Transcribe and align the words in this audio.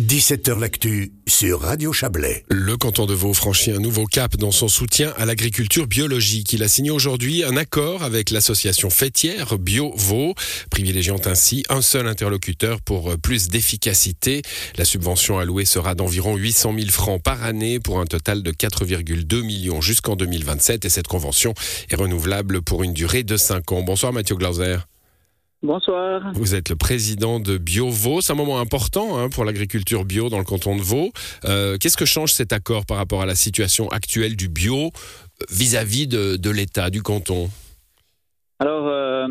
17h 0.00 0.58
L'actu 0.58 1.12
sur 1.28 1.60
Radio 1.60 1.92
Chablais. 1.92 2.44
Le 2.50 2.76
canton 2.76 3.06
de 3.06 3.14
Vaud 3.14 3.32
franchit 3.32 3.70
un 3.70 3.78
nouveau 3.78 4.06
cap 4.06 4.36
dans 4.36 4.50
son 4.50 4.66
soutien 4.66 5.14
à 5.18 5.24
l'agriculture 5.24 5.86
biologique. 5.86 6.52
Il 6.52 6.64
a 6.64 6.68
signé 6.68 6.90
aujourd'hui 6.90 7.44
un 7.44 7.56
accord 7.56 8.02
avec 8.02 8.30
l'association 8.30 8.90
fêtière 8.90 9.56
Bio 9.56 9.92
Vaud, 9.94 10.34
privilégiant 10.68 11.20
ainsi 11.26 11.62
un 11.68 11.80
seul 11.80 12.08
interlocuteur 12.08 12.80
pour 12.80 13.16
plus 13.18 13.46
d'efficacité. 13.46 14.42
La 14.78 14.84
subvention 14.84 15.38
allouée 15.38 15.64
sera 15.64 15.94
d'environ 15.94 16.34
800 16.34 16.74
000 16.76 16.90
francs 16.90 17.22
par 17.22 17.44
année 17.44 17.78
pour 17.78 18.00
un 18.00 18.06
total 18.06 18.42
de 18.42 18.50
4,2 18.50 19.42
millions 19.42 19.80
jusqu'en 19.80 20.16
2027 20.16 20.86
et 20.86 20.88
cette 20.88 21.06
convention 21.06 21.54
est 21.88 21.94
renouvelable 21.94 22.62
pour 22.62 22.82
une 22.82 22.94
durée 22.94 23.22
de 23.22 23.36
5 23.36 23.70
ans. 23.70 23.82
Bonsoir 23.82 24.12
Mathieu 24.12 24.34
Glauser. 24.34 24.78
Bonsoir. 25.64 26.20
Vous 26.34 26.54
êtes 26.54 26.68
le 26.68 26.76
président 26.76 27.40
de 27.40 27.56
BioVaud. 27.56 28.20
C'est 28.20 28.34
un 28.34 28.36
moment 28.36 28.58
important 28.58 29.16
hein, 29.16 29.30
pour 29.30 29.46
l'agriculture 29.46 30.04
bio 30.04 30.28
dans 30.28 30.36
le 30.36 30.44
canton 30.44 30.76
de 30.76 30.82
Vaud. 30.82 31.08
Euh, 31.46 31.78
qu'est-ce 31.80 31.96
que 31.96 32.04
change 32.04 32.32
cet 32.32 32.52
accord 32.52 32.84
par 32.84 32.98
rapport 32.98 33.22
à 33.22 33.26
la 33.26 33.34
situation 33.34 33.88
actuelle 33.88 34.36
du 34.36 34.50
bio 34.50 34.90
vis-à-vis 35.50 36.06
de, 36.06 36.50
l'État, 36.50 36.90
du 36.90 37.00
canton? 37.00 37.48
Alors, 38.58 38.88
euh, 38.88 39.26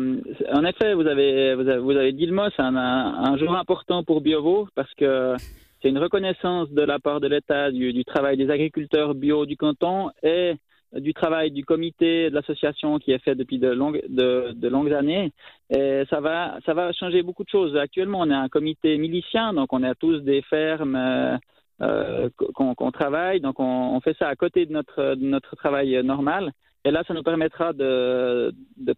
en 0.52 0.64
effet, 0.64 0.94
vous 0.94 1.06
avez, 1.06 1.54
vous 1.54 1.92
avez, 1.92 2.12
dit 2.12 2.26
le 2.26 2.34
mot, 2.34 2.50
c'est 2.56 2.62
un, 2.62 3.36
jour 3.38 3.54
important 3.56 4.02
pour 4.02 4.20
BioVaud 4.20 4.66
parce 4.74 4.92
que 4.94 5.36
c'est 5.82 5.88
une 5.88 5.98
reconnaissance 5.98 6.68
de 6.70 6.82
la 6.82 6.98
part 6.98 7.20
de 7.20 7.28
l'État 7.28 7.70
du, 7.70 7.92
du, 7.92 8.04
travail 8.04 8.36
des 8.36 8.50
agriculteurs 8.50 9.14
bio 9.14 9.46
du 9.46 9.56
canton 9.56 10.10
et 10.24 10.54
du 11.00 11.14
travail 11.14 11.50
du 11.50 11.64
comité 11.64 12.30
de 12.30 12.34
l'association 12.34 12.98
qui 12.98 13.12
est 13.12 13.18
fait 13.18 13.34
depuis 13.34 13.58
de 13.58 13.68
longues, 13.68 14.02
de, 14.08 14.68
longues 14.68 14.92
années. 14.92 15.32
Et 15.70 16.04
ça 16.10 16.20
va, 16.20 16.58
ça 16.64 16.74
va 16.74 16.92
changer 16.92 17.22
beaucoup 17.22 17.44
de 17.44 17.48
choses. 17.48 17.76
Actuellement, 17.76 18.20
on 18.20 18.30
est 18.30 18.34
un 18.34 18.48
comité 18.48 18.96
milicien, 18.98 19.52
donc 19.52 19.72
on 19.72 19.82
a 19.82 19.94
tous 19.94 20.20
des 20.20 20.42
fermes 20.42 20.96
euh, 20.96 21.36
euh, 21.82 22.28
qu'on 22.54 22.92
travaille. 22.92 23.40
Donc 23.40 23.56
on, 23.58 24.00
fait 24.00 24.16
ça 24.18 24.28
à 24.28 24.36
côté 24.36 24.66
de 24.66 24.72
notre, 24.72 25.14
de 25.14 25.24
notre 25.24 25.56
travail 25.56 26.02
normal. 26.04 26.52
Et 26.84 26.90
là, 26.90 27.02
ça 27.08 27.14
nous 27.14 27.22
permettra 27.22 27.72
de, 27.72 28.54
de 28.76 28.94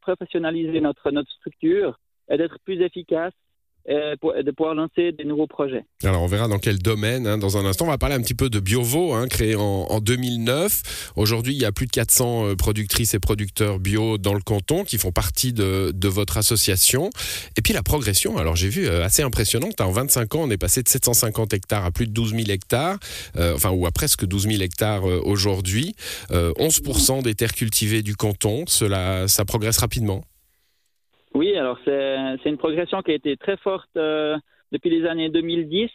professionnaliser 0.00 0.80
notre, 0.80 1.10
notre 1.10 1.30
structure 1.30 1.98
et 2.28 2.36
d'être 2.36 2.58
plus 2.64 2.80
efficace 2.80 3.32
euh, 3.90 4.14
de 4.42 4.50
pouvoir 4.52 4.74
lancer 4.74 5.10
des 5.10 5.24
nouveaux 5.24 5.46
projets. 5.48 5.84
Alors 6.04 6.22
on 6.22 6.26
verra 6.26 6.46
dans 6.46 6.58
quel 6.58 6.78
domaine 6.78 7.26
hein, 7.26 7.38
dans 7.38 7.56
un 7.56 7.64
instant. 7.64 7.86
On 7.86 7.88
va 7.88 7.98
parler 7.98 8.14
un 8.14 8.20
petit 8.20 8.34
peu 8.34 8.48
de 8.48 8.60
Biovo, 8.60 9.14
hein, 9.14 9.26
créé 9.26 9.56
en, 9.56 10.00
2009. 10.00 11.12
Aujourd'hui, 11.16 11.54
il 11.54 11.60
y 11.60 11.64
a 11.64 11.72
plus 11.72 11.86
de 11.86 11.90
400 11.90 12.46
euh, 12.46 12.54
productrices 12.54 13.14
et 13.14 13.18
producteurs 13.18 13.80
bio 13.80 14.16
dans 14.16 14.34
le 14.34 14.40
canton 14.40 14.84
qui 14.84 14.96
font 14.96 15.10
partie 15.10 15.52
de, 15.52 15.92
votre 16.08 16.36
association. 16.36 17.10
Et 17.56 17.62
puis 17.62 17.72
la 17.72 17.82
progression, 17.82 18.38
alors 18.38 18.54
j'ai 18.54 18.68
vu 18.68 18.86
euh, 18.86 19.04
assez 19.04 19.22
impressionnante. 19.22 19.80
En 19.80 19.90
25 19.90 20.36
ans, 20.36 20.42
on 20.44 20.50
est 20.50 20.58
passé 20.58 20.82
de 20.82 20.88
750 20.88 21.52
hectares 21.54 21.84
à 21.84 21.90
plus 21.90 22.06
de 22.06 22.12
12 22.12 22.34
000 22.34 22.42
hectares, 22.50 22.98
enfin 23.36 23.70
ou 23.70 23.86
à 23.86 23.90
presque 23.90 24.24
12 24.24 24.48
000 24.48 24.62
hectares 24.62 25.04
aujourd'hui. 25.04 25.94
11% 26.30 27.22
des 27.22 27.34
terres 27.34 27.54
cultivées 27.54 28.02
du 28.02 28.14
canton, 28.16 28.64
cela, 28.66 29.26
ça 29.28 29.44
progresse 29.44 29.78
rapidement. 29.78 30.22
Oui, 31.34 31.56
alors 31.56 31.78
c'est 31.84 32.38
une 32.50 32.58
progression 32.58 33.02
qui 33.02 33.12
a 33.12 33.14
été 33.14 33.36
très 33.36 33.56
forte 33.56 33.90
euh, 33.96 34.36
depuis 34.72 34.90
les 34.90 35.06
années 35.06 35.28
2010. 35.28 35.90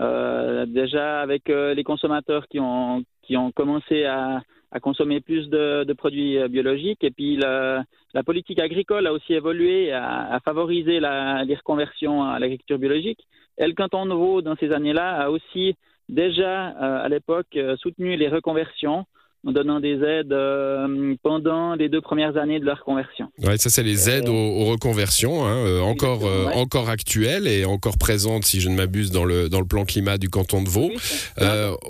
Euh, 0.00 0.66
déjà 0.66 1.20
avec 1.20 1.48
euh, 1.48 1.72
les 1.72 1.84
consommateurs 1.84 2.48
qui 2.48 2.58
ont, 2.58 3.04
qui 3.22 3.36
ont 3.36 3.52
commencé 3.52 4.04
à, 4.04 4.42
à 4.72 4.80
consommer 4.80 5.20
plus 5.20 5.48
de, 5.48 5.84
de, 5.84 5.92
produits 5.92 6.38
euh, 6.38 6.48
biologiques. 6.48 7.04
Et 7.04 7.12
puis 7.12 7.36
la, 7.36 7.84
la, 8.12 8.22
politique 8.24 8.58
agricole 8.58 9.06
a 9.06 9.12
aussi 9.12 9.34
évolué, 9.34 9.92
à, 9.92 10.34
à 10.34 10.40
favoriser 10.40 10.98
la, 10.98 11.44
les 11.44 11.54
reconversions 11.54 12.24
à 12.24 12.40
l'agriculture 12.40 12.78
biologique. 12.78 13.20
Et 13.58 13.66
le 13.68 13.74
canton 13.74 14.06
de 14.06 14.12
Vaud, 14.14 14.42
dans 14.42 14.56
ces 14.56 14.72
années-là, 14.72 15.22
a 15.22 15.30
aussi 15.30 15.76
déjà 16.08 16.66
à 16.66 17.08
l'époque 17.08 17.56
soutenu 17.78 18.16
les 18.16 18.28
reconversions 18.28 19.06
en 19.46 19.52
donnant 19.52 19.80
des 19.80 20.02
aides 20.02 20.32
euh, 20.32 21.14
pendant 21.22 21.74
les 21.74 21.88
deux 21.88 22.00
premières 22.00 22.36
années 22.36 22.60
de 22.60 22.64
leur 22.64 22.82
conversion. 22.84 23.28
Ouais, 23.42 23.58
ça 23.58 23.68
c'est 23.70 23.82
les 23.82 24.08
aides 24.08 24.28
aux, 24.28 24.64
reconversions, 24.64 25.44
hein, 25.44 25.56
euh, 25.56 25.80
encore 25.80 26.24
euh, 26.24 26.46
encore 26.54 26.88
actuelles 26.88 27.46
et 27.46 27.64
encore 27.64 27.98
présentes, 27.98 28.44
si 28.44 28.60
je 28.60 28.68
ne 28.68 28.74
m'abuse, 28.74 29.10
dans 29.10 29.24
le 29.24 29.48
dans 29.48 29.60
le 29.60 29.66
plan 29.66 29.84
climat 29.84 30.18
du 30.18 30.30
canton 30.30 30.62
de 30.62 30.68
Vaud. 30.68 30.90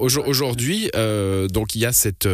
Aujourd'hui, 0.01 0.91
donc 1.53 1.75
il 1.75 1.81
y 1.81 1.87
a 1.87 1.93
cette 1.93 2.29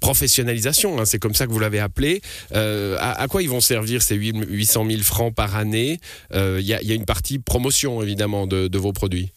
professionnalisation, 0.00 0.98
hein, 0.98 1.04
c'est 1.04 1.18
comme 1.18 1.34
ça 1.34 1.46
que 1.46 1.52
vous 1.52 1.58
l'avez 1.58 1.80
appelé. 1.80 2.20
À, 2.52 3.20
à, 3.20 3.28
quoi 3.28 3.42
ils 3.42 3.48
vont 3.48 3.60
servir 3.60 4.02
ces 4.02 4.16
800 4.16 4.86
000 4.88 5.02
francs 5.02 5.34
par 5.34 5.56
année? 5.56 5.98
Il 6.34 6.60
y 6.60 6.74
a, 6.74 6.82
y, 6.82 6.92
a, 6.92 6.94
une 6.94 7.04
partie 7.04 7.38
promotion 7.38 8.02
évidemment 8.02 8.46
de, 8.46 8.68
de 8.68 8.78
vos 8.78 8.92
produits. 8.92 9.32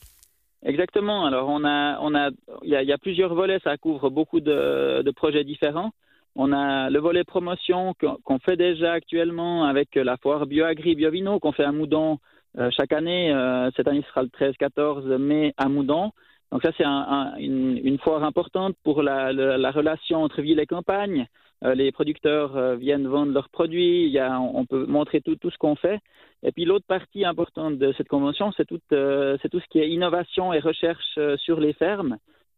Exactement. 0.63 1.25
Alors, 1.25 1.47
on 1.49 1.63
a, 1.63 1.99
on 2.01 2.13
a, 2.15 2.29
il 2.63 2.69
y, 2.69 2.91
a, 2.91 2.97
plusieurs 2.97 3.33
volets. 3.33 3.59
Ça 3.63 3.77
couvre 3.77 4.09
beaucoup 4.09 4.41
de, 4.41 5.01
de, 5.01 5.11
projets 5.11 5.43
différents. 5.43 5.91
On 6.35 6.51
a 6.51 6.89
le 6.89 6.99
volet 6.99 7.23
promotion 7.23 7.93
qu'on 8.23 8.39
fait 8.39 8.57
déjà 8.57 8.93
actuellement 8.93 9.65
avec 9.65 9.95
la 9.95 10.17
foire 10.17 10.45
BioAgri 10.45 10.95
BioVino 10.95 11.39
qu'on 11.39 11.53
fait 11.53 11.63
à 11.63 11.71
Moudon 11.71 12.19
euh, 12.57 12.69
chaque 12.71 12.91
année. 12.91 13.31
Euh, 13.33 13.69
cette 13.75 13.87
année, 13.87 14.01
ce 14.03 14.09
sera 14.09 14.23
le 14.23 14.29
13-14 14.29 15.17
mai 15.17 15.53
à 15.57 15.69
Moudon. 15.69 16.11
Donc 16.51 16.63
ça, 16.63 16.71
c'est 16.77 16.83
un, 16.83 17.35
une, 17.37 17.99
foire 17.99 18.23
importante 18.23 18.75
pour 18.83 19.03
la, 19.03 19.31
la, 19.31 19.71
relation 19.71 20.23
entre 20.23 20.41
ville 20.41 20.59
et 20.59 20.65
campagne. 20.65 21.27
Euh, 21.63 21.75
les 21.75 21.91
producteurs 21.91 22.55
euh, 22.57 22.75
viennent 22.75 23.07
vendre 23.07 23.33
leurs 23.33 23.49
produits, 23.49 24.17
on 24.19 24.65
peut 24.65 24.85
montrer 24.85 25.21
tout, 25.21 25.37
ce 25.43 25.57
qu'on 25.57 25.75
fait. 25.75 25.99
Et 26.41 26.51
puis 26.51 26.65
l'autre 26.65 26.85
partie 26.87 27.23
importante 27.25 27.77
de 27.77 27.93
cette 27.97 28.07
convention, 28.07 28.51
c'est 28.57 28.65
tout, 28.65 28.79
euh, 28.93 29.37
tout 29.51 29.59
ce 29.59 29.67
qui 29.69 29.79
est 29.79 29.89
innovation 29.89 30.51
et 30.53 30.59
recherche 30.59 31.19
sur 31.37 31.59
les 31.59 31.73
fermes. 31.73 32.17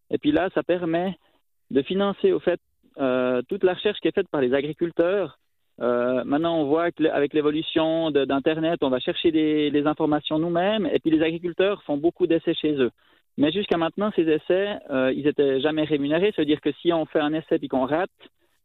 Et 0.10 0.18
puis 0.18 0.32
là, 0.32 0.50
ça 0.54 0.64
permet 0.64 1.18
de 1.72 1.82
financer 1.82 2.32
au 2.32 2.40
fait 2.40 2.60
toute 3.50 3.64
la 3.64 3.74
recherche 3.74 4.00
qui 4.00 4.08
est 4.08 4.16
faite 4.16 4.30
par 4.30 4.42
les 4.42 4.54
agriculteurs. 4.54 5.40
maintenant, 5.80 6.58
on 6.60 6.66
voit 6.66 6.92
qu'avec 6.92 7.34
l'évolution 7.34 8.12
d'Internet, 8.12 8.84
on 8.84 8.90
va 8.90 9.00
chercher 9.00 9.32
des 9.32 9.84
informations 9.86 10.38
nous-mêmes. 10.38 10.86
Et 10.94 11.00
puis 11.00 11.12
les 11.12 11.24
agriculteurs 11.24 11.82
font 11.84 11.98
beaucoup 11.98 12.28
d'essais 12.28 12.54
chez 12.54 12.74
eux. 12.74 12.92
Mais 13.38 13.52
jusqu'à 13.52 13.78
maintenant, 13.78 14.12
ces 14.16 14.24
essais, 14.24 14.78
ils 15.16 15.24
n'étaient 15.24 15.60
jamais 15.62 15.84
rémunérés. 15.84 16.34
Ça 16.36 16.42
veut 16.42 16.46
dire 16.46 16.62
que 16.62 16.72
si 16.82 16.92
on 16.92 17.06
fait 17.06 17.20
un 17.20 17.34
essai 17.34 17.60
et 17.62 17.68
qu'on 17.68 17.86
rate, 17.86 18.10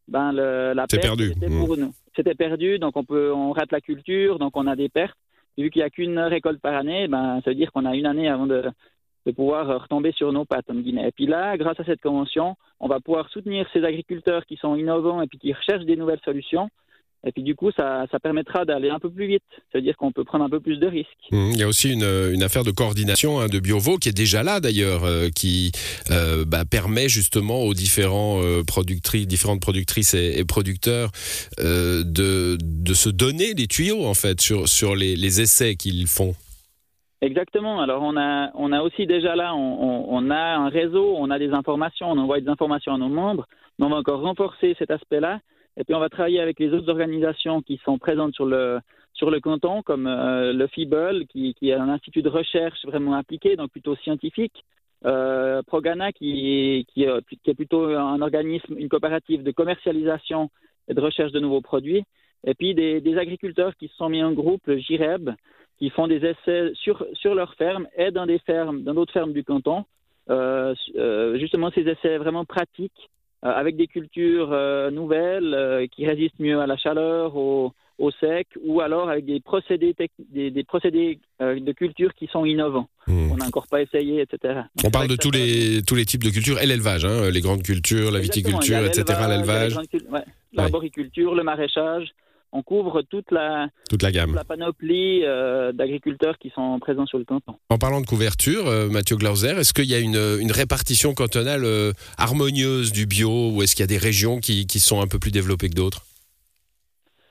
ben 0.08 0.32
le, 0.32 0.72
la 0.74 0.86
perte 0.86 1.02
perdu. 1.02 1.32
c'était 1.34 1.48
pour 1.48 1.76
nous. 1.76 1.92
C'était 2.14 2.34
perdu, 2.34 2.78
donc 2.78 2.96
on 2.96 3.04
peut 3.04 3.32
on 3.32 3.52
rate 3.52 3.72
la 3.72 3.80
culture, 3.80 4.38
donc 4.38 4.56
on 4.56 4.66
a 4.66 4.76
des 4.76 4.88
pertes. 4.88 5.16
Vu 5.58 5.70
qu'il 5.70 5.80
n'y 5.80 5.86
a 5.86 5.90
qu'une 5.90 6.18
récolte 6.18 6.60
par 6.60 6.74
année, 6.74 7.08
ben 7.08 7.40
ça 7.44 7.50
veut 7.50 7.56
dire 7.56 7.72
qu'on 7.72 7.86
a 7.86 7.96
une 7.96 8.06
année 8.06 8.28
avant 8.28 8.46
de, 8.46 8.64
de 9.26 9.32
pouvoir 9.32 9.82
retomber 9.82 10.12
sur 10.12 10.32
nos 10.32 10.44
pattes 10.44 10.70
en 10.70 10.74
Guinée. 10.74 11.08
Et 11.08 11.12
puis 11.12 11.26
là, 11.26 11.56
grâce 11.56 11.80
à 11.80 11.84
cette 11.84 12.00
convention, 12.00 12.56
on 12.78 12.88
va 12.88 13.00
pouvoir 13.00 13.28
soutenir 13.30 13.66
ces 13.72 13.84
agriculteurs 13.84 14.46
qui 14.46 14.56
sont 14.56 14.76
innovants 14.76 15.22
et 15.22 15.26
puis 15.26 15.38
qui 15.38 15.52
recherchent 15.52 15.84
des 15.84 15.96
nouvelles 15.96 16.20
solutions 16.24 16.68
et 17.26 17.32
puis 17.32 17.42
du 17.42 17.56
coup, 17.56 17.72
ça, 17.76 18.06
ça 18.12 18.20
permettra 18.20 18.64
d'aller 18.64 18.88
un 18.88 19.00
peu 19.00 19.10
plus 19.10 19.26
vite. 19.26 19.42
C'est-à-dire 19.70 19.96
qu'on 19.96 20.12
peut 20.12 20.22
prendre 20.22 20.44
un 20.44 20.48
peu 20.48 20.60
plus 20.60 20.78
de 20.78 20.86
risques. 20.86 21.10
Mmh, 21.32 21.50
il 21.52 21.58
y 21.58 21.62
a 21.64 21.68
aussi 21.68 21.92
une, 21.92 22.04
une 22.32 22.42
affaire 22.42 22.62
de 22.62 22.70
coordination 22.70 23.40
hein, 23.40 23.48
de 23.48 23.58
Biovo 23.58 23.96
qui 23.96 24.08
est 24.08 24.16
déjà 24.16 24.44
là 24.44 24.60
d'ailleurs, 24.60 25.04
euh, 25.04 25.28
qui 25.34 25.72
euh, 26.12 26.44
bah, 26.46 26.64
permet 26.64 27.08
justement 27.08 27.62
aux 27.62 27.74
différents 27.74 28.40
euh, 28.42 28.62
productrices, 28.62 29.26
différentes 29.26 29.60
productrices 29.60 30.14
et, 30.14 30.44
producteurs 30.46 31.10
de, 31.58 32.56
de 32.60 32.94
se 32.94 33.08
donner 33.08 33.54
des 33.54 33.66
tuyaux 33.66 34.06
en 34.06 34.14
fait 34.14 34.40
sur, 34.40 34.68
sur 34.68 34.94
les, 34.94 35.16
les 35.16 35.40
essais 35.40 35.74
qu'ils 35.74 36.06
font. 36.06 36.34
Exactement. 37.20 37.80
Alors 37.80 38.02
on 38.02 38.16
a, 38.16 38.50
on 38.54 38.70
a 38.72 38.82
aussi 38.82 39.06
déjà 39.06 39.34
là, 39.34 39.54
on, 39.56 40.06
on, 40.08 40.30
a 40.30 40.36
un 40.36 40.68
réseau, 40.68 41.16
on 41.18 41.30
a 41.30 41.38
des 41.38 41.50
informations, 41.50 42.10
on 42.10 42.18
envoie 42.18 42.40
des 42.40 42.48
informations 42.48 42.94
à 42.94 42.98
nos 42.98 43.08
membres, 43.08 43.46
mais 43.78 43.86
on 43.86 43.88
va 43.88 43.96
encore 43.96 44.20
renforcer 44.20 44.76
cet 44.78 44.92
aspect-là 44.92 45.40
et 45.76 45.84
puis 45.84 45.94
on 45.94 46.00
va 46.00 46.08
travailler 46.08 46.40
avec 46.40 46.58
les 46.58 46.72
autres 46.72 46.88
organisations 46.88 47.62
qui 47.62 47.80
sont 47.84 47.98
présentes 47.98 48.34
sur 48.34 48.46
le 48.46 48.80
sur 49.12 49.30
le 49.30 49.40
canton, 49.40 49.82
comme 49.82 50.06
euh, 50.06 50.52
le 50.52 50.66
FIBEL, 50.66 51.26
qui, 51.26 51.54
qui, 51.54 51.70
est 51.70 51.74
un 51.74 51.88
institut 51.88 52.20
de 52.20 52.28
recherche 52.28 52.84
vraiment 52.84 53.14
appliqué, 53.14 53.56
donc 53.56 53.70
plutôt 53.70 53.96
scientifique. 53.96 54.62
Euh, 55.06 55.62
Progana, 55.62 56.12
qui, 56.12 56.86
qui, 56.92 57.06
qui, 57.42 57.50
est 57.50 57.54
plutôt 57.54 57.84
un 57.86 58.20
organisme, 58.20 58.76
une 58.76 58.90
coopérative 58.90 59.42
de 59.42 59.52
commercialisation 59.52 60.50
et 60.88 60.94
de 60.94 61.00
recherche 61.00 61.32
de 61.32 61.40
nouveaux 61.40 61.62
produits. 61.62 62.04
Et 62.44 62.54
puis 62.54 62.74
des, 62.74 63.00
des 63.00 63.16
agriculteurs 63.16 63.74
qui 63.76 63.88
se 63.88 63.96
sont 63.96 64.10
mis 64.10 64.22
en 64.22 64.32
groupe, 64.32 64.66
le 64.66 64.76
GIREB, 64.76 65.30
qui 65.78 65.90
font 65.90 66.08
des 66.08 66.24
essais 66.24 66.72
sur, 66.74 67.06
sur 67.14 67.34
leurs 67.34 67.54
fermes 67.54 67.86
et 67.96 68.10
dans 68.10 68.26
des 68.26 68.38
fermes, 68.40 68.82
dans 68.82 68.94
d'autres 68.94 69.12
fermes 69.12 69.32
du 69.32 69.44
canton. 69.44 69.84
Euh, 70.28 70.74
euh 70.96 71.38
justement, 71.38 71.70
ces 71.70 71.88
essais 71.88 72.18
vraiment 72.18 72.44
pratiques 72.44 72.92
euh, 72.92 73.15
avec 73.54 73.76
des 73.76 73.86
cultures 73.86 74.50
euh, 74.52 74.90
nouvelles 74.90 75.54
euh, 75.54 75.86
qui 75.86 76.06
résistent 76.06 76.38
mieux 76.38 76.60
à 76.60 76.66
la 76.66 76.76
chaleur, 76.76 77.36
au, 77.36 77.72
au 77.98 78.10
sec, 78.10 78.48
ou 78.64 78.80
alors 78.80 79.08
avec 79.08 79.24
des 79.24 79.40
procédés, 79.40 79.94
des, 80.30 80.50
des, 80.50 80.64
procédés 80.64 81.18
de 81.40 81.72
culture 81.72 82.14
qui 82.14 82.26
sont 82.26 82.44
innovants. 82.44 82.88
Hmm. 83.06 83.30
On 83.32 83.36
n'a 83.36 83.46
encore 83.46 83.66
pas 83.68 83.82
essayé, 83.82 84.22
etc. 84.22 84.62
On 84.84 84.90
parle 84.90 85.08
de 85.08 85.16
tous 85.16 85.30
les, 85.30 85.82
tous 85.82 85.94
les 85.94 86.04
types 86.04 86.24
de 86.24 86.30
cultures 86.30 86.60
et 86.60 86.66
l'élevage, 86.66 87.04
hein, 87.04 87.30
les 87.30 87.40
grandes 87.40 87.62
cultures, 87.62 88.10
la 88.10 88.20
viticulture, 88.20 88.84
etc., 88.84 89.20
l'élevage. 89.28 89.76
L'arboriculture, 90.52 91.34
le 91.34 91.42
maraîchage. 91.42 92.08
On 92.56 92.62
couvre 92.62 93.02
toute 93.02 93.30
la, 93.30 93.68
toute 93.90 94.02
la 94.02 94.10
gamme, 94.10 94.34
la 94.34 94.44
panoplie 94.44 95.22
euh, 95.24 95.72
d'agriculteurs 95.72 96.38
qui 96.38 96.50
sont 96.50 96.78
présents 96.78 97.06
sur 97.06 97.18
le 97.18 97.24
canton. 97.24 97.54
En 97.68 97.76
parlant 97.76 98.00
de 98.00 98.06
couverture, 98.06 98.66
euh, 98.66 98.88
Mathieu 98.88 99.16
Glauser, 99.16 99.58
est-ce 99.58 99.74
qu'il 99.74 99.84
y 99.84 99.94
a 99.94 99.98
une, 99.98 100.16
une 100.40 100.52
répartition 100.52 101.12
cantonale 101.12 101.64
euh, 101.64 101.92
harmonieuse 102.16 102.92
du 102.92 103.06
bio 103.06 103.50
ou 103.50 103.62
est-ce 103.62 103.76
qu'il 103.76 103.82
y 103.82 103.84
a 103.84 103.86
des 103.88 103.98
régions 103.98 104.40
qui, 104.40 104.66
qui 104.66 104.80
sont 104.80 105.02
un 105.02 105.06
peu 105.06 105.18
plus 105.18 105.30
développées 105.30 105.68
que 105.68 105.74
d'autres? 105.74 106.02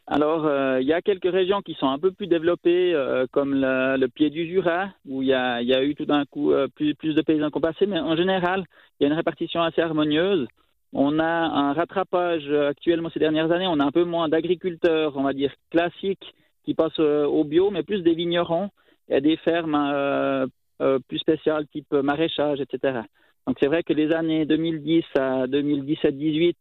Alors, 0.07 0.47
il 0.79 0.85
y 0.85 0.93
a 0.93 1.01
quelques 1.01 1.31
régions 1.31 1.63
qui 1.63 1.73
sont 1.79 1.89
un 1.89 1.97
peu 1.97 2.11
plus 2.11 2.27
développées, 2.27 2.93
comme 3.31 3.55
le, 3.55 4.05
pied 4.05 4.29
du 4.29 4.45
Jura, 4.45 4.89
où 5.07 5.23
il 5.23 5.29
y 5.29 5.33
a, 5.33 5.63
y 5.63 5.73
a, 5.73 5.83
eu 5.83 5.95
tout 5.95 6.05
d'un 6.05 6.25
coup 6.25 6.53
plus, 6.75 6.93
plus 6.93 7.15
de 7.15 7.23
paysans 7.23 7.49
qu'on 7.49 7.59
passé, 7.59 7.87
mais 7.87 7.99
en 7.99 8.15
général, 8.15 8.65
il 8.99 9.03
y 9.03 9.05
a 9.07 9.09
une 9.09 9.17
répartition 9.17 9.63
assez 9.63 9.81
harmonieuse. 9.81 10.47
On 10.97 11.19
a 11.19 11.25
un 11.25 11.73
rattrapage 11.73 12.49
actuellement 12.49 13.09
ces 13.09 13.19
dernières 13.19 13.51
années. 13.51 13.67
On 13.67 13.81
a 13.81 13.83
un 13.83 13.91
peu 13.91 14.05
moins 14.05 14.29
d'agriculteurs, 14.29 15.17
on 15.17 15.23
va 15.23 15.33
dire, 15.33 15.53
classiques 15.69 16.33
qui 16.63 16.73
passent 16.73 17.01
euh, 17.01 17.25
au 17.25 17.43
bio, 17.43 17.69
mais 17.69 17.83
plus 17.83 18.01
des 18.01 18.13
vignerons 18.13 18.69
et 19.09 19.19
des 19.19 19.35
fermes 19.35 19.75
euh, 19.75 20.47
euh, 20.81 20.99
plus 21.05 21.19
spéciales, 21.19 21.67
type 21.67 21.91
maraîchage, 21.91 22.61
etc. 22.61 23.01
Donc 23.45 23.57
c'est 23.59 23.67
vrai 23.67 23.83
que 23.83 23.91
les 23.91 24.13
années 24.13 24.45
2010 24.45 25.03
à 25.19 25.47
2017-18, 25.47 26.55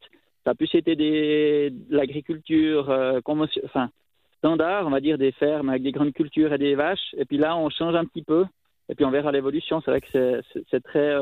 ça 0.44 0.50
a 0.50 0.54
plus 0.56 0.74
été 0.74 0.96
de 0.96 1.72
l'agriculture 1.94 2.92
enfin, 3.24 3.88
standard, 4.38 4.84
on 4.84 4.90
va 4.90 5.00
dire 5.00 5.16
des 5.16 5.30
fermes 5.30 5.68
avec 5.68 5.84
des 5.84 5.92
grandes 5.92 6.12
cultures 6.12 6.52
et 6.52 6.58
des 6.58 6.74
vaches. 6.74 7.14
Et 7.16 7.24
puis 7.24 7.38
là, 7.38 7.56
on 7.56 7.70
change 7.70 7.94
un 7.94 8.04
petit 8.04 8.22
peu. 8.22 8.46
Et 8.88 8.96
puis 8.96 9.04
on 9.04 9.12
verra 9.12 9.30
l'évolution. 9.30 9.80
C'est 9.80 9.92
vrai 9.92 10.00
que 10.00 10.42
c'est 10.70 10.82
très, 10.82 11.14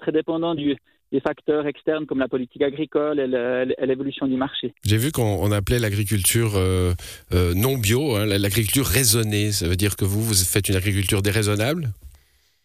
très 0.00 0.12
dépendant 0.12 0.54
du, 0.54 0.76
des 1.12 1.20
facteurs 1.20 1.66
externes 1.66 2.06
comme 2.06 2.18
la 2.18 2.26
politique 2.26 2.62
agricole 2.62 3.20
et 3.20 3.86
l'évolution 3.86 4.26
du 4.26 4.36
marché. 4.36 4.72
J'ai 4.82 4.96
vu 4.96 5.12
qu'on 5.12 5.52
appelait 5.52 5.78
l'agriculture 5.78 6.56
euh, 6.56 6.94
euh, 7.34 7.52
non 7.54 7.76
bio, 7.76 8.16
hein, 8.16 8.24
l'agriculture 8.24 8.86
raisonnée. 8.86 9.52
Ça 9.52 9.68
veut 9.68 9.76
dire 9.76 9.96
que 9.96 10.06
vous, 10.06 10.22
vous 10.22 10.34
faites 10.34 10.68
une 10.68 10.76
agriculture 10.76 11.22
déraisonnable? 11.22 11.90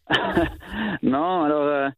Non, 1.03 1.43
alors, 1.43 1.61
euh, 1.61 1.89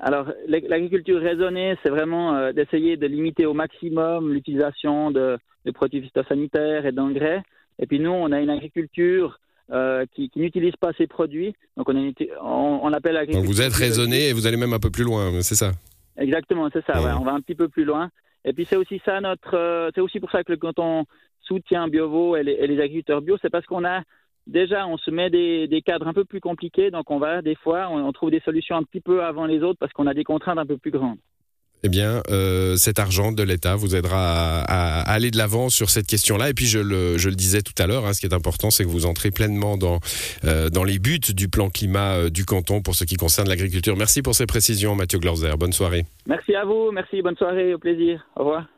alors 0.00 0.26
l'agriculture 0.46 1.20
raisonnée, 1.20 1.74
c'est 1.82 1.90
vraiment 1.90 2.52
d'essayer 2.52 2.96
de 2.96 3.06
limiter 3.06 3.44
au 3.44 3.54
maximum 3.54 4.32
l'utilisation 4.32 5.10
de, 5.10 5.36
de, 5.64 5.70
produits 5.72 6.00
phytosanitaires 6.00 6.86
et 6.86 6.92
d'engrais. 6.92 7.42
Et 7.80 7.86
puis 7.86 7.98
nous, 7.98 8.10
on 8.10 8.30
a 8.30 8.40
une 8.40 8.50
agriculture 8.50 9.40
qui, 10.14 10.30
n'utilise 10.36 10.76
pas 10.76 10.92
ces 10.96 11.06
produits. 11.06 11.54
Donc 11.76 11.88
on, 11.88 12.12
on, 12.42 12.80
on 12.82 12.88
l'appelle 12.88 13.16
agriculture. 13.16 13.42
Donc 13.42 13.50
vous 13.50 13.62
êtes 13.62 13.74
raisonné 13.74 14.28
et 14.28 14.32
vous 14.32 14.46
allez 14.46 14.56
même 14.56 14.72
un 14.72 14.78
peu 14.78 14.90
plus 14.90 15.04
loin, 15.04 15.40
c'est 15.42 15.54
ça? 15.54 15.72
Exactement, 16.18 16.68
c'est 16.72 16.84
ça. 16.84 17.02
Ouais. 17.02 17.10
on 17.18 17.24
va 17.24 17.32
un 17.32 17.40
petit 17.40 17.54
peu 17.54 17.68
plus 17.68 17.84
loin. 17.84 18.10
Et 18.44 18.52
puis 18.52 18.64
c'est 18.64 18.76
aussi 18.76 19.00
ça 19.04 19.20
notre, 19.20 19.54
euh, 19.54 19.90
c'est 19.94 20.00
aussi 20.00 20.20
pour 20.20 20.30
ça 20.30 20.44
que 20.44 20.52
quand 20.54 20.78
on 20.78 21.04
soutient 21.42 21.88
Biovo 21.88 22.36
et 22.36 22.42
les, 22.42 22.52
et 22.52 22.66
les 22.66 22.80
agriculteurs 22.80 23.20
bio, 23.20 23.36
c'est 23.42 23.50
parce 23.50 23.66
qu'on 23.66 23.84
a 23.84 24.02
déjà 24.46 24.86
on 24.86 24.96
se 24.96 25.10
met 25.10 25.30
des, 25.30 25.66
des, 25.66 25.82
cadres 25.82 26.06
un 26.06 26.12
peu 26.12 26.24
plus 26.24 26.40
compliqués, 26.40 26.90
donc 26.90 27.10
on 27.10 27.18
va 27.18 27.42
des 27.42 27.56
fois 27.56 27.88
on, 27.90 28.04
on 28.04 28.12
trouve 28.12 28.30
des 28.30 28.40
solutions 28.40 28.76
un 28.76 28.84
petit 28.84 29.00
peu 29.00 29.24
avant 29.24 29.46
les 29.46 29.62
autres 29.62 29.78
parce 29.80 29.92
qu'on 29.92 30.06
a 30.06 30.14
des 30.14 30.24
contraintes 30.24 30.58
un 30.58 30.66
peu 30.66 30.78
plus 30.78 30.92
grandes 30.92 31.18
eh 31.86 31.88
bien, 31.88 32.22
euh, 32.30 32.76
cet 32.76 32.98
argent 32.98 33.32
de 33.32 33.42
l'État 33.42 33.76
vous 33.76 33.94
aidera 33.94 34.60
à, 34.62 35.00
aller 35.02 35.30
de 35.30 35.38
l'avant 35.38 35.68
sur 35.68 35.88
cette 35.88 36.06
question-là. 36.06 36.50
Et 36.50 36.54
puis, 36.54 36.66
je 36.66 36.78
le, 36.78 37.16
disais 37.34 37.62
tout 37.62 37.80
à 37.80 37.86
l'heure, 37.86 38.06
hein, 38.06 38.12
ce 38.12 38.20
qui 38.20 38.26
est 38.26 38.34
important, 38.34 38.70
c'est 38.70 38.84
que 38.84 38.88
vous 38.88 39.06
entrez 39.06 39.30
pleinement 39.30 39.76
dans, 39.76 40.00
euh, 40.44 40.68
les 40.84 40.98
buts 40.98 41.18
du 41.18 41.48
plan 41.48 41.70
climat 41.70 42.14
euh, 42.14 42.30
du 42.30 42.44
canton 42.44 42.82
pour 42.82 42.94
ce 42.94 43.04
qui 43.04 43.16
concerne 43.16 43.48
l'agriculture. 43.48 43.96
Merci 43.96 44.22
pour 44.22 44.34
ces 44.34 44.46
précisions, 44.46 44.94
Mathieu 44.94 45.18
Glauser. 45.18 45.50
Bonne 45.58 45.72
soirée. 45.72 46.04
Merci 46.26 46.54
à 46.54 46.64
vous. 46.64 46.90
Merci. 46.92 47.22
Bonne 47.22 47.36
soirée. 47.36 47.74
Au 47.74 47.78
plaisir. 47.78 48.26
Au 48.36 48.40
revoir. 48.40 48.75